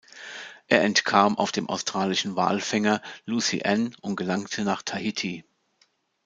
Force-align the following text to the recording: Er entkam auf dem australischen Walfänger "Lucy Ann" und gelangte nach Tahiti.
Er 0.67 0.81
entkam 0.81 1.37
auf 1.37 1.51
dem 1.51 1.69
australischen 1.69 2.35
Walfänger 2.35 3.03
"Lucy 3.25 3.61
Ann" 3.65 3.95
und 4.01 4.15
gelangte 4.15 4.63
nach 4.63 4.81
Tahiti. 4.81 5.45